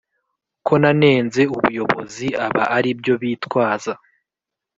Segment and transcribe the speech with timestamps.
[0.65, 3.93] ko nanenze ubuyobozi aba aribyo bitwaza